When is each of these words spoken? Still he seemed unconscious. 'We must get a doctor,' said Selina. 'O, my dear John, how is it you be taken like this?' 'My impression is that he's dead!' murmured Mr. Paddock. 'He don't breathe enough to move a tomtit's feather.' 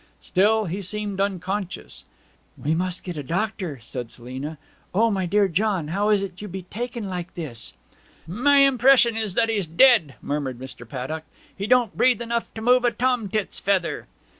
Still 0.21 0.65
he 0.65 0.81
seemed 0.81 1.21
unconscious. 1.21 2.05
'We 2.57 2.73
must 2.73 3.03
get 3.03 3.17
a 3.17 3.21
doctor,' 3.21 3.77
said 3.83 4.09
Selina. 4.09 4.57
'O, 4.95 5.11
my 5.11 5.27
dear 5.27 5.47
John, 5.47 5.89
how 5.89 6.09
is 6.09 6.23
it 6.23 6.41
you 6.41 6.47
be 6.47 6.63
taken 6.63 7.07
like 7.07 7.35
this?' 7.35 7.73
'My 8.25 8.57
impression 8.61 9.15
is 9.15 9.35
that 9.35 9.49
he's 9.49 9.67
dead!' 9.67 10.15
murmured 10.19 10.57
Mr. 10.57 10.89
Paddock. 10.89 11.21
'He 11.55 11.67
don't 11.67 11.95
breathe 11.95 12.19
enough 12.19 12.51
to 12.55 12.63
move 12.63 12.83
a 12.83 12.89
tomtit's 12.89 13.59
feather.' 13.59 14.07